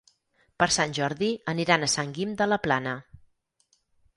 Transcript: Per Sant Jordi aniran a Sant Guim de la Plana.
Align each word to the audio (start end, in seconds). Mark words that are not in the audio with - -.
Per 0.61 0.67
Sant 0.75 0.95
Jordi 0.99 1.29
aniran 1.53 1.85
a 1.85 1.91
Sant 1.97 2.15
Guim 2.17 2.33
de 2.43 2.51
la 2.53 2.61
Plana. 2.67 2.99